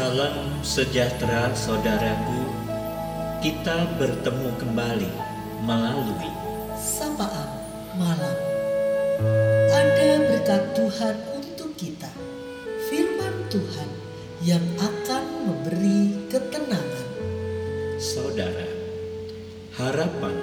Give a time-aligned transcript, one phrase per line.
[0.00, 2.40] Salam sejahtera saudaraku.
[3.44, 5.12] Kita bertemu kembali
[5.60, 6.32] melalui
[6.72, 7.60] sapaan
[8.00, 8.38] malam.
[9.68, 12.08] Ada berkat Tuhan untuk kita.
[12.88, 13.90] Firman Tuhan
[14.40, 17.08] yang akan memberi ketenangan.
[18.00, 18.72] saudara.
[19.76, 20.36] Harapan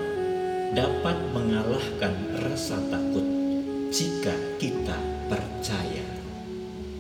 [0.78, 2.14] dapat mengalahkan
[2.46, 3.26] rasa takut
[3.90, 5.02] jika kita
[5.34, 6.06] percaya.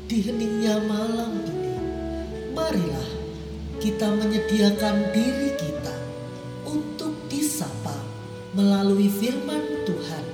[0.09, 1.36] Di heningnya malam
[2.77, 3.09] marilah
[3.81, 5.97] kita menyediakan diri kita
[6.69, 7.97] untuk disapa
[8.53, 10.25] melalui firman Tuhan.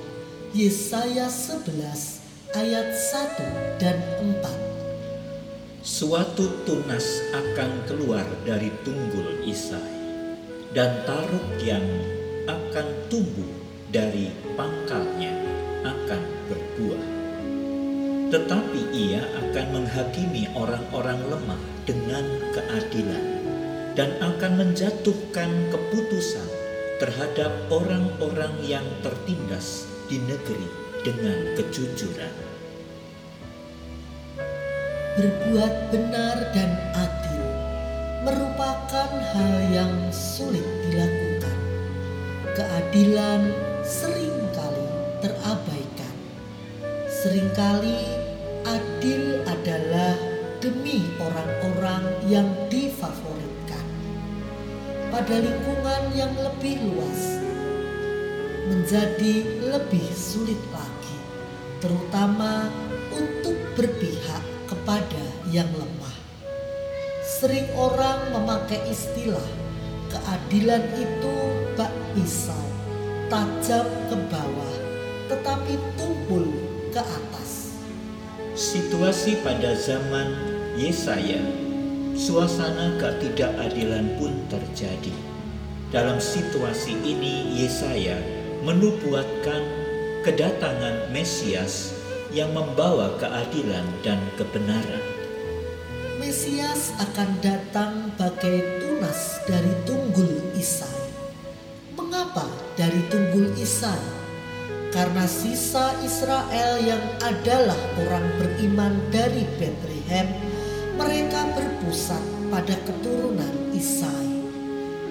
[0.52, 1.72] Yesaya 11
[2.52, 3.96] ayat 1 dan
[4.44, 4.44] 4.
[5.80, 9.96] Suatu tunas akan keluar dari tunggul Isai
[10.76, 11.84] dan taruk yang
[12.44, 13.52] akan tumbuh
[13.88, 15.53] dari pangkalnya.
[18.34, 23.26] Tetapi ia akan menghakimi orang-orang lemah dengan keadilan
[23.94, 26.42] dan akan menjatuhkan keputusan
[26.98, 30.66] terhadap orang-orang yang tertindas di negeri
[31.06, 32.34] dengan kejujuran.
[35.14, 37.44] Berbuat benar dan adil
[38.26, 41.58] merupakan hal yang sulit dilakukan.
[42.58, 43.54] Keadilan
[43.86, 44.86] sering kali
[45.22, 46.14] terabaikan.
[47.06, 48.23] Seringkali
[48.74, 50.18] adil adalah
[50.58, 53.86] demi orang-orang yang difavoritkan.
[55.14, 57.38] Pada lingkungan yang lebih luas,
[58.66, 59.34] menjadi
[59.70, 61.18] lebih sulit lagi,
[61.78, 62.66] terutama
[63.14, 66.18] untuk berpihak kepada yang lemah.
[67.22, 69.48] Sering orang memakai istilah
[70.10, 71.36] keadilan itu
[71.78, 72.64] bak pisau,
[73.30, 74.74] tajam ke bawah,
[75.30, 76.44] tetapi tumpul
[76.90, 77.63] ke atas.
[78.54, 80.30] Situasi pada zaman
[80.78, 81.42] Yesaya,
[82.14, 85.10] suasana ketidakadilan pun terjadi.
[85.90, 88.14] Dalam situasi ini Yesaya
[88.62, 89.58] menubuatkan
[90.22, 91.98] kedatangan Mesias
[92.30, 95.02] yang membawa keadilan dan kebenaran.
[96.22, 101.10] Mesias akan datang bagai tunas dari tunggul Isai.
[101.98, 102.46] Mengapa
[102.78, 104.23] dari tunggul Isai?
[104.94, 110.30] Karena sisa Israel yang adalah orang beriman dari Bethlehem,
[110.94, 114.30] mereka berpusat pada keturunan Isai.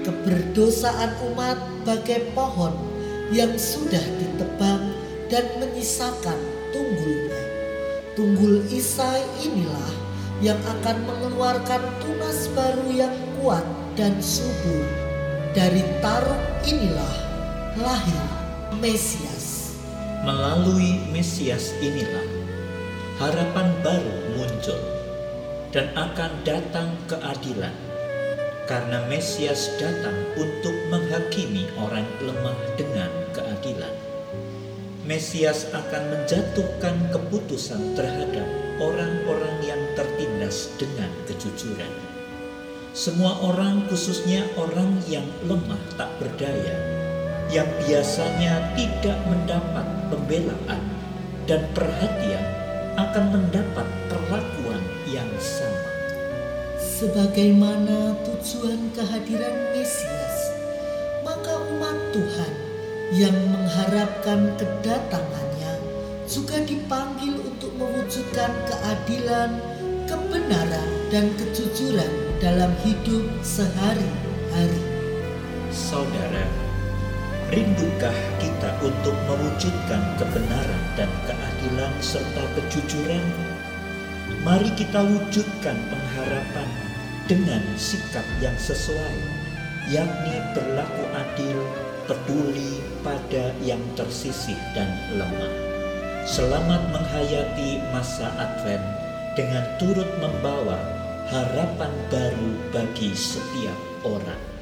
[0.08, 2.72] Keberdosaan umat bagai pohon
[3.36, 4.96] yang sudah ditebang
[5.28, 6.40] dan menyisakan
[6.72, 7.44] tunggulnya.
[8.16, 9.92] Tunggul Isai inilah
[10.40, 13.68] yang akan mengeluarkan tunas baru yang kuat
[14.00, 14.88] dan subur.
[15.52, 17.16] Dari taruk inilah
[17.84, 18.24] lahir
[18.80, 19.43] Mesias.
[20.24, 22.24] Melalui Mesias inilah
[23.20, 24.80] harapan baru muncul
[25.76, 27.76] dan akan datang keadilan
[28.64, 33.92] karena Mesias datang untuk menghakimi orang lemah dengan keadilan.
[35.04, 38.48] Mesias akan menjatuhkan keputusan terhadap
[38.80, 41.92] orang-orang yang tertindas dengan kejujuran.
[42.96, 46.80] Semua orang, khususnya orang yang lemah tak berdaya,
[47.52, 50.03] yang biasanya tidak mendapat
[50.34, 50.82] pembelaan
[51.46, 52.46] dan perhatian,
[52.98, 55.94] akan mendapat perlakuan yang sama.
[56.82, 60.38] Sebagaimana tujuan kehadiran Mesias,
[61.22, 62.54] maka umat Tuhan
[63.14, 65.74] yang mengharapkan kedatangannya
[66.26, 69.62] juga dipanggil untuk mewujudkan keadilan,
[70.10, 72.10] kebenaran, dan kejujuran
[72.42, 74.82] dalam hidup sehari-hari.
[75.70, 76.63] Saudara,
[77.54, 83.22] rindukah kita untuk mewujudkan kebenaran dan keadilan serta kejujuran?
[84.42, 86.70] Mari kita wujudkan pengharapan
[87.30, 89.18] dengan sikap yang sesuai,
[89.94, 91.58] yakni berlaku adil,
[92.10, 95.54] peduli pada yang tersisih dan lemah.
[96.26, 98.84] Selamat menghayati masa Advent
[99.38, 100.82] dengan turut membawa
[101.30, 104.53] harapan baru bagi setiap orang.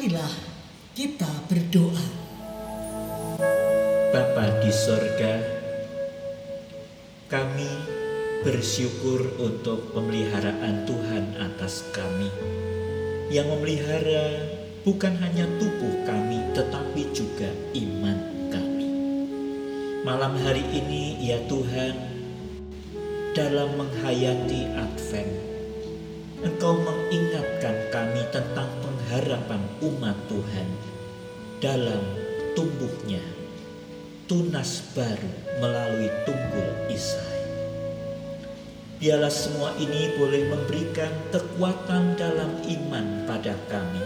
[0.00, 0.34] Marilah
[0.96, 2.06] Kita berdoa.
[4.10, 5.34] Bapa di sorga,
[7.28, 7.70] kami
[8.44, 12.32] bersyukur untuk pemeliharaan Tuhan atas kami.
[13.28, 14.26] Yang memelihara
[14.84, 18.18] bukan hanya tubuh kami, tetapi juga iman
[18.48, 18.88] kami.
[20.04, 21.94] Malam hari ini, ya Tuhan,
[23.36, 25.32] dalam menghayati Advent,
[26.40, 30.68] Engkau mengingatkan kami tentang pengharapan umat Tuhan
[31.60, 32.00] dalam
[32.56, 33.20] tumbuhnya
[34.24, 37.42] tunas baru melalui tunggul Isai.
[39.02, 43.99] Biarlah semua ini boleh memberikan kekuatan dalam iman pada kami.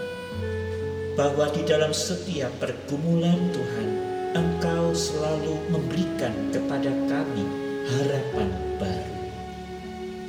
[1.14, 3.88] Bahwa di dalam setiap pergumulan Tuhan,
[4.34, 7.46] Engkau selalu memberikan kepada kami
[7.86, 8.50] harapan
[8.82, 9.14] baru.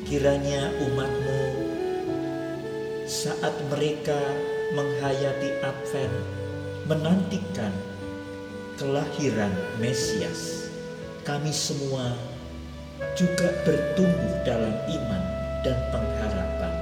[0.06, 1.42] Kiranya umatmu
[3.10, 4.18] saat mereka
[4.78, 6.18] menghayati Advent,
[6.86, 7.74] menantikan
[8.78, 10.70] kelahiran Mesias,
[11.26, 12.14] kami semua
[13.18, 15.24] juga bertumbuh dalam iman
[15.66, 16.74] dan pengharapan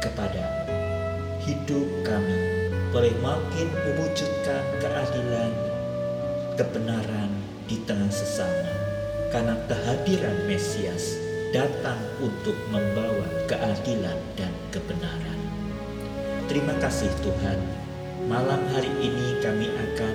[0.00, 0.44] kepada
[1.44, 2.61] hidup kami
[2.92, 5.52] boleh makin mewujudkan keadilan,
[6.60, 7.32] kebenaran
[7.64, 8.68] di tengah sesama.
[9.32, 11.16] Karena kehadiran Mesias
[11.56, 15.40] datang untuk membawa keadilan dan kebenaran.
[16.52, 17.56] Terima kasih Tuhan,
[18.28, 20.14] malam hari ini kami akan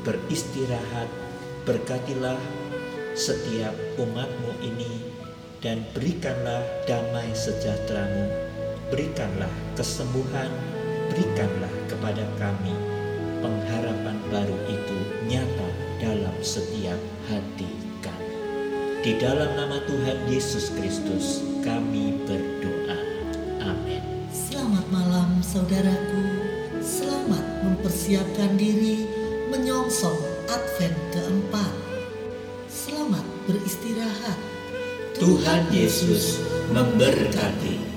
[0.00, 1.12] beristirahat,
[1.68, 2.40] berkatilah
[3.12, 5.12] setiap umatmu ini
[5.60, 8.32] dan berikanlah damai sejahteramu,
[8.88, 10.48] berikanlah kesembuhan,
[11.14, 12.74] berikanlah kepada kami
[13.38, 14.98] pengharapan baru itu
[15.30, 15.70] nyata
[16.02, 16.98] dalam setiap
[17.30, 17.70] hati
[18.02, 18.34] kami.
[19.06, 22.98] Di dalam nama Tuhan Yesus Kristus kami berdoa.
[23.62, 24.02] Amin.
[24.34, 26.50] Selamat malam saudaraku.
[26.82, 29.06] Selamat mempersiapkan diri
[29.54, 30.18] menyongsong
[30.50, 31.74] Advent keempat.
[32.66, 34.38] Selamat beristirahat.
[35.14, 36.42] Tuhan Yesus
[36.74, 37.93] memberkati.